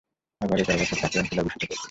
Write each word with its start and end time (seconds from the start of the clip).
Harvard 0.41 0.61
পরের 0.67 0.79
বছর 0.81 0.97
তাকে 1.01 1.17
অংশীদার 1.19 1.45
ভূষিত 1.45 1.61
করেছিলো। 1.61 1.79